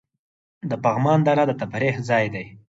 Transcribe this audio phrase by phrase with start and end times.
[0.69, 2.45] د پغمان دره د تفریح ځای دی